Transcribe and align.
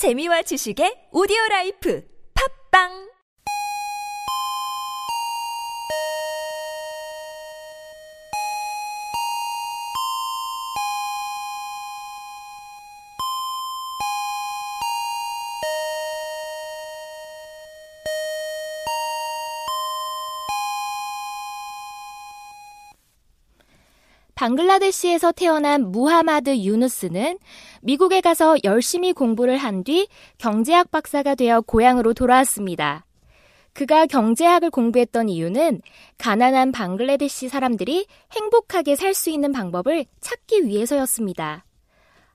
재미와 0.00 0.40
지식의 0.48 1.12
오디오 1.12 1.36
라이프. 1.50 2.00
팝빵 2.32 3.09
방글라데시에서 24.40 25.32
태어난 25.32 25.92
무하마드 25.92 26.56
유누스는 26.56 27.38
미국에 27.82 28.22
가서 28.22 28.56
열심히 28.64 29.12
공부를 29.12 29.58
한 29.58 29.84
뒤 29.84 30.08
경제학 30.38 30.90
박사가 30.90 31.34
되어 31.34 31.60
고향으로 31.60 32.14
돌아왔습니다. 32.14 33.04
그가 33.74 34.06
경제학을 34.06 34.70
공부했던 34.70 35.28
이유는 35.28 35.82
가난한 36.16 36.72
방글라데시 36.72 37.50
사람들이 37.50 38.06
행복하게 38.32 38.96
살 38.96 39.12
수 39.12 39.28
있는 39.28 39.52
방법을 39.52 40.06
찾기 40.20 40.64
위해서였습니다. 40.64 41.66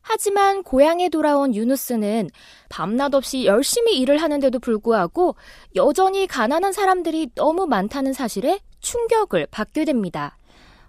하지만 0.02 0.62
고향에 0.62 1.10
돌아온 1.10 1.56
유누스는 1.56 2.30
밤낮 2.70 3.16
없이 3.16 3.46
열심히 3.46 4.00
일을 4.00 4.20
하는데도 4.22 4.60
불구하고 4.60 5.36
여전히 5.76 6.28
가난한 6.28 6.72
사람들이 6.72 7.32
너무 7.34 7.66
많다는 7.66 8.14
사실에 8.14 8.60
충격을 8.80 9.48
받게 9.50 9.86
됩니다. 9.86 10.38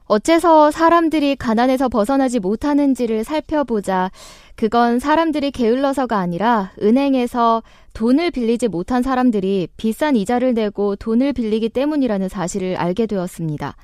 어째서 0.06 0.70
사람들이 0.70 1.34
가난에서 1.34 1.88
벗어나지 1.88 2.38
못하는지를 2.38 3.24
살펴보자 3.24 4.10
그건 4.54 5.00
사람들이 5.00 5.50
게을러서가 5.50 6.18
아니라 6.18 6.70
은행에서 6.80 7.62
돈을 7.92 8.30
빌리지 8.30 8.68
못한 8.68 9.02
사람들이 9.02 9.68
비싼 9.76 10.16
이자를 10.16 10.54
내고 10.54 10.96
돈을 10.96 11.32
빌리기 11.32 11.70
때문이라는 11.70 12.28
사실을 12.28 12.76
알게 12.76 13.06
되었습니다. 13.06 13.74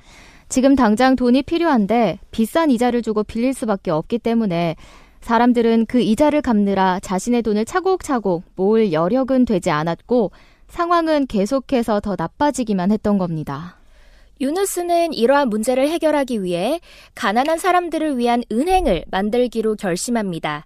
지금 0.49 0.75
당장 0.75 1.15
돈이 1.15 1.43
필요한데 1.43 2.19
비싼 2.31 2.71
이자를 2.71 3.01
주고 3.01 3.23
빌릴 3.23 3.53
수밖에 3.53 3.91
없기 3.91 4.19
때문에 4.19 4.75
사람들은 5.21 5.87
그 5.87 5.99
이자를 5.99 6.41
갚느라 6.41 6.99
자신의 7.01 7.41
돈을 7.43 7.65
차곡차곡 7.65 8.43
모을 8.55 8.93
여력은 8.93 9.45
되지 9.45 9.71
않았고 9.71 10.31
상황은 10.67 11.27
계속해서 11.27 11.99
더 11.99 12.15
나빠지기만 12.17 12.91
했던 12.91 13.17
겁니다. 13.17 13.77
유누스는 14.43 15.13
이러한 15.13 15.47
문제를 15.47 15.87
해결하기 15.87 16.43
위해 16.43 16.81
가난한 17.15 17.57
사람들을 17.57 18.17
위한 18.17 18.43
은행을 18.51 19.05
만들기로 19.09 19.75
결심합니다. 19.75 20.65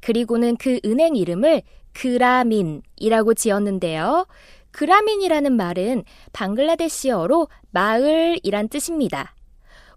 그리고는 0.00 0.56
그 0.56 0.78
은행 0.84 1.16
이름을 1.16 1.62
그라민이라고 1.94 3.32
지었는데요. 3.32 4.26
그라민이라는 4.72 5.52
말은 5.52 6.04
방글라데시어로 6.34 7.48
마을이란 7.70 8.68
뜻입니다. 8.68 9.34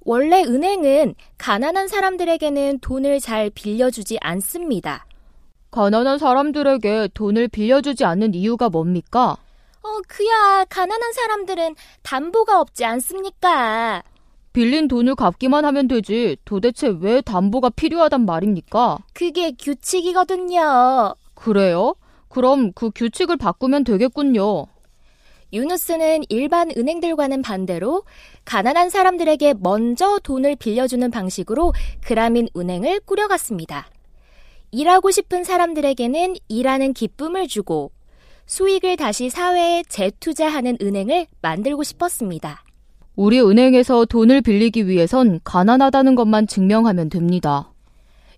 원래 0.01 0.43
은행은 0.43 1.15
가난한 1.37 1.89
사람들에게는 1.89 2.79
돈을 2.79 3.19
잘 3.19 3.49
빌려주지 3.49 4.19
않습니다. 4.21 5.05
가난한 5.71 6.17
사람들에게 6.17 7.09
돈을 7.13 7.49
빌려주지 7.49 8.05
않는 8.05 8.33
이유가 8.35 8.69
뭡니까? 8.69 9.35
어, 9.87 10.01
그야 10.07 10.65
가난한 10.69 11.13
사람들은 11.13 11.75
담보가 12.03 12.59
없지 12.59 12.83
않습니까? 12.83 14.03
빌린 14.51 14.87
돈을 14.87 15.15
갚기만 15.15 15.63
하면 15.65 15.87
되지. 15.87 16.35
도대체 16.43 16.93
왜 16.99 17.21
담보가 17.21 17.69
필요하단 17.69 18.25
말입니까? 18.25 18.99
그게 19.13 19.51
규칙이거든요. 19.51 21.15
그래요? 21.35 21.95
그럼 22.27 22.73
그 22.73 22.89
규칙을 22.93 23.37
바꾸면 23.37 23.85
되겠군요. 23.85 24.65
유누스는 25.53 26.23
일반 26.27 26.69
은행들과는 26.75 27.41
반대로 27.41 28.03
가난한 28.43 28.89
사람들에게 28.89 29.53
먼저 29.59 30.19
돈을 30.21 30.57
빌려주는 30.57 31.09
방식으로 31.09 31.73
그라민 32.03 32.49
은행을 32.57 32.99
꾸려갔습니다. 33.05 33.87
일하고 34.71 35.11
싶은 35.11 35.45
사람들에게는 35.45 36.35
일하는 36.49 36.93
기쁨을 36.93 37.47
주고 37.47 37.91
수익을 38.47 38.95
다시 38.97 39.29
사회에 39.29 39.83
재투자하는 39.87 40.77
은행을 40.81 41.27
만들고 41.41 41.83
싶었습니다. 41.83 42.63
우리 43.15 43.39
은행에서 43.39 44.05
돈을 44.05 44.41
빌리기 44.41 44.87
위해선 44.87 45.41
가난하다는 45.43 46.15
것만 46.15 46.47
증명하면 46.47 47.09
됩니다. 47.09 47.71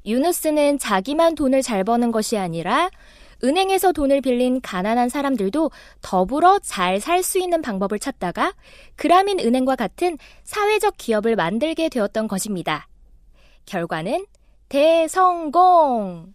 유누스는 0.06 0.80
자기만 0.80 1.36
돈을 1.36 1.62
잘 1.62 1.84
버는 1.84 2.12
것이 2.12 2.38
아니라 2.38 2.90
은행에서 3.44 3.92
돈을 3.92 4.22
빌린 4.22 4.60
가난한 4.62 5.10
사람들도 5.10 5.72
더불어 6.02 6.60
잘 6.60 7.00
살 7.00 7.24
수 7.24 7.40
있는 7.40 7.62
방법을 7.62 8.00
찾다가 8.00 8.54
그라민 8.96 9.40
은행과 9.40 9.76
같은 9.76 10.18
사회적 10.44 10.96
기업을 10.98 11.36
만들게 11.36 11.90
되었던 11.90 12.28
것입니다. 12.28 12.88
결과는 13.66 14.26
대성공! 14.68 16.34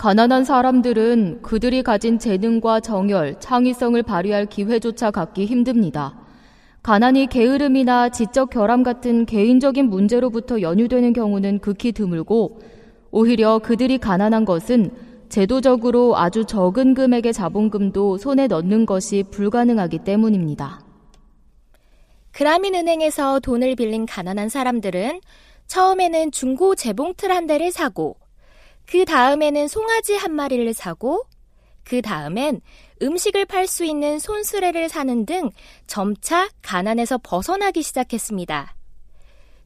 가난한 0.00 0.44
사람들은 0.44 1.42
그들이 1.42 1.82
가진 1.82 2.18
재능과 2.18 2.80
정열, 2.80 3.38
창의성을 3.38 4.02
발휘할 4.02 4.46
기회조차 4.46 5.10
갖기 5.10 5.44
힘듭니다. 5.44 6.18
가난이 6.82 7.26
게으름이나 7.26 8.08
지적 8.08 8.48
결함 8.48 8.82
같은 8.82 9.26
개인적인 9.26 9.90
문제로부터 9.90 10.62
연유되는 10.62 11.12
경우는 11.12 11.58
극히 11.58 11.92
드물고 11.92 12.60
오히려 13.10 13.58
그들이 13.58 13.98
가난한 13.98 14.46
것은 14.46 14.90
제도적으로 15.28 16.16
아주 16.16 16.46
적은 16.46 16.94
금액의 16.94 17.34
자본금도 17.34 18.16
손에 18.16 18.46
넣는 18.46 18.86
것이 18.86 19.22
불가능하기 19.30 19.98
때문입니다. 19.98 20.80
그라민 22.32 22.74
은행에서 22.74 23.40
돈을 23.40 23.76
빌린 23.76 24.06
가난한 24.06 24.48
사람들은 24.48 25.20
처음에는 25.66 26.30
중고 26.30 26.74
재봉틀 26.74 27.30
한 27.30 27.46
대를 27.46 27.70
사고 27.70 28.16
그 28.90 29.04
다음에는 29.04 29.68
송아지 29.68 30.16
한 30.16 30.34
마리를 30.34 30.74
사고 30.74 31.22
그 31.84 32.02
다음엔 32.02 32.60
음식을 33.00 33.44
팔 33.44 33.68
수 33.68 33.84
있는 33.84 34.18
손수레를 34.18 34.88
사는 34.88 35.24
등 35.26 35.50
점차 35.86 36.48
가난에서 36.62 37.20
벗어나기 37.22 37.82
시작했습니다. 37.82 38.74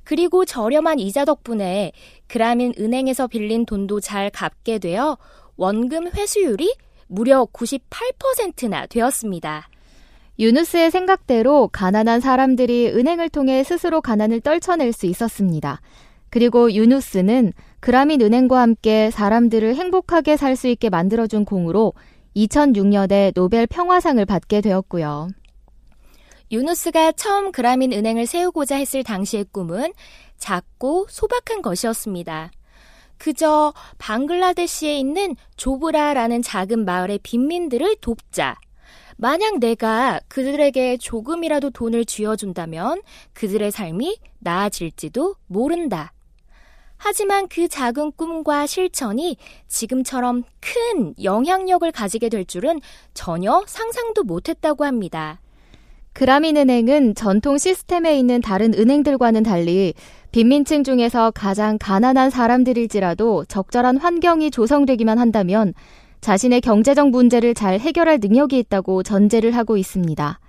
그리고 0.05 0.45
저렴한 0.45 0.99
이자 0.99 1.25
덕분에 1.25 1.93
그라민 2.27 2.75
은행에서 2.79 3.27
빌린 3.29 3.65
돈도 3.65 4.01
잘 4.01 4.29
갚게 4.29 4.79
되어 4.79 5.17
원금 5.57 6.11
회수율이 6.15 6.75
무려 7.07 7.47
98%나 7.47 8.87
되었습니다. 8.87 9.71
유누스의 10.39 10.91
생각대로 10.91 11.69
가난한 11.69 12.21
사람들이 12.21 12.89
은행을 12.89 13.31
통해 13.31 13.65
스스로 13.65 14.03
가난을 14.03 14.43
떨쳐낼 14.43 14.93
수 14.93 15.07
있었습니다. 15.07 15.81
그리고 16.29 16.73
유누스는 16.73 17.53
그라민 17.85 18.23
은행과 18.23 18.63
함께 18.63 19.11
사람들을 19.11 19.75
행복하게 19.75 20.39
살 20.39 20.57
수 20.57 20.69
있게 20.69 20.89
만들어준 20.89 21.45
공으로 21.45 21.93
2006년에 22.35 23.35
노벨 23.35 23.67
평화상을 23.67 24.25
받게 24.25 24.63
되었고요. 24.63 25.29
유누스가 26.51 27.13
처음 27.13 27.53
그라민 27.53 27.93
은행을 27.93 28.25
세우고자 28.25 28.77
했을 28.77 29.05
당시의 29.05 29.45
꿈은 29.53 29.93
작고 30.39 31.09
소박한 31.11 31.61
것이었습니다. 31.61 32.53
그저 33.19 33.75
방글라데시에 33.99 34.99
있는 34.99 35.37
조브라라는 35.59 36.41
작은 36.41 36.87
마을의 36.87 37.19
빈민들을 37.23 37.97
돕자. 38.01 38.57
만약 39.19 39.59
내가 39.59 40.21
그들에게 40.29 40.97
조금이라도 40.97 41.69
돈을 41.69 42.07
쥐어준다면 42.07 43.03
그들의 43.35 43.71
삶이 43.71 44.17
나아질지도 44.39 45.35
모른다. 45.49 46.15
하지만 47.07 47.49
그 47.49 47.69
작은 47.69 48.13
꿈과 48.13 48.67
실천이 48.67 49.37
지금처럼 49.69 50.43
큰 50.59 51.13
영향력을 51.23 51.93
가지게 51.93 52.31
될 52.31 52.47
줄은 52.47 52.81
전혀 53.13 53.63
상상도 53.67 54.23
못했다고 54.23 54.87
합니다. 54.87 55.39
그라민 56.15 56.57
은행은 56.57 57.15
전통 57.15 57.59
시스템에 57.59 58.19
있는 58.19 58.41
다른 58.41 58.73
은행들과는 58.73 59.43
달리 59.43 59.93
빈민층 60.33 60.83
중에서 60.83 61.31
가장 61.31 61.77
가난한 61.79 62.31
사람들일지라도 62.31 63.45
적절한 63.49 63.99
환경이 63.99 64.51
조성되기만 64.51 65.19
한다면 65.19 65.75
자신의 66.23 66.63
경제적 66.63 67.11
문제를 67.11 67.53
잘 67.53 67.81
해결할 67.81 68.19
능력이 68.19 68.59
있다고 68.61 69.03
전제를 69.03 69.55
하고 69.55 69.77
있습니다. 69.77 70.41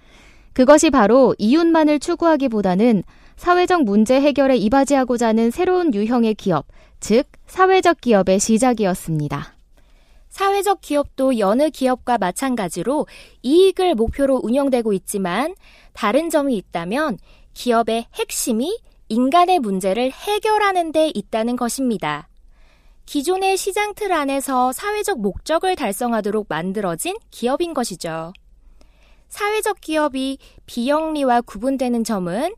그것이 0.55 0.89
바로 0.89 1.35
이윤만을 1.37 1.99
추구하기보다는 1.99 3.03
사회적 3.35 3.83
문제 3.83 4.21
해결에 4.21 4.55
이바지하고자 4.55 5.27
하는 5.27 5.51
새로운 5.51 5.93
유형의 5.93 6.35
기업, 6.35 6.65
즉 7.01 7.27
사회적 7.45 7.99
기업의 7.99 8.39
시작이었습니다. 8.39 9.53
사회적 10.29 10.79
기업도 10.79 11.39
여느 11.39 11.69
기업과 11.69 12.17
마찬가지로 12.17 13.05
이익을 13.41 13.95
목표로 13.95 14.39
운영되고 14.43 14.93
있지만 14.93 15.55
다른 15.91 16.29
점이 16.29 16.55
있다면 16.55 17.17
기업의 17.53 18.07
핵심이 18.13 18.79
인간의 19.09 19.59
문제를 19.59 20.11
해결하는 20.13 20.93
데 20.93 21.11
있다는 21.13 21.57
것입니다. 21.57 22.29
기존의 23.05 23.57
시장 23.57 23.93
틀 23.93 24.13
안에서 24.13 24.71
사회적 24.71 25.19
목적을 25.19 25.75
달성하도록 25.75 26.45
만들어진 26.47 27.17
기업인 27.29 27.73
것이죠. 27.73 28.31
사회적 29.35 29.81
기업이 29.81 30.37
비영리와 30.65 31.41
구분되는 31.41 32.05
점은 32.05 32.53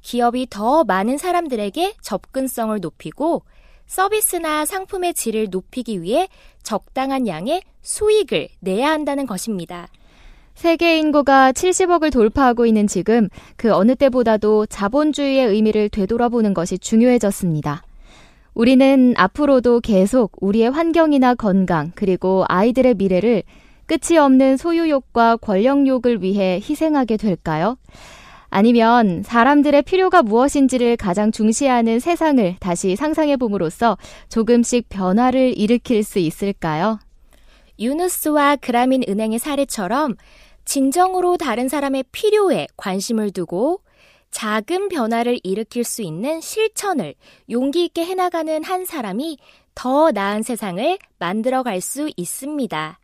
기업이 0.00 0.46
더 0.48 0.82
많은 0.82 1.18
사람들에게 1.18 1.96
접근성을 2.00 2.80
높이고 2.80 3.42
서비스나 3.84 4.64
상품의 4.64 5.12
질을 5.12 5.48
높이기 5.50 6.00
위해 6.00 6.28
적당한 6.62 7.26
양의 7.26 7.60
수익을 7.82 8.48
내야 8.60 8.90
한다는 8.90 9.26
것입니다. 9.26 9.88
세계 10.54 10.98
인구가 10.98 11.52
70억을 11.52 12.10
돌파하고 12.10 12.64
있는 12.64 12.86
지금 12.86 13.28
그 13.56 13.74
어느 13.74 13.94
때보다도 13.94 14.64
자본주의의 14.64 15.48
의미를 15.48 15.90
되돌아보는 15.90 16.54
것이 16.54 16.78
중요해졌습니다. 16.78 17.82
우리는 18.54 19.12
앞으로도 19.18 19.80
계속 19.80 20.32
우리의 20.40 20.70
환경이나 20.70 21.34
건강, 21.34 21.92
그리고 21.94 22.46
아이들의 22.48 22.94
미래를 22.94 23.42
끝이 23.86 24.18
없는 24.18 24.56
소유욕과 24.56 25.36
권력욕을 25.36 26.22
위해 26.22 26.60
희생하게 26.62 27.16
될까요? 27.16 27.76
아니면 28.48 29.22
사람들의 29.24 29.82
필요가 29.82 30.22
무엇인지를 30.22 30.96
가장 30.96 31.32
중시하는 31.32 31.98
세상을 31.98 32.56
다시 32.60 32.94
상상해 32.94 33.36
봄으로써 33.36 33.98
조금씩 34.28 34.88
변화를 34.88 35.58
일으킬 35.58 36.04
수 36.04 36.20
있을까요? 36.20 37.00
유누스와 37.80 38.56
그라민 38.56 39.02
은행의 39.08 39.40
사례처럼 39.40 40.14
진정으로 40.64 41.36
다른 41.36 41.68
사람의 41.68 42.04
필요에 42.12 42.68
관심을 42.76 43.32
두고 43.32 43.80
작은 44.30 44.88
변화를 44.88 45.38
일으킬 45.42 45.84
수 45.84 46.02
있는 46.02 46.40
실천을 46.40 47.14
용기 47.50 47.84
있게 47.84 48.04
해나가는 48.04 48.62
한 48.62 48.84
사람이 48.84 49.38
더 49.74 50.10
나은 50.12 50.42
세상을 50.42 50.98
만들어 51.18 51.62
갈 51.62 51.80
수 51.80 52.10
있습니다. 52.16 52.98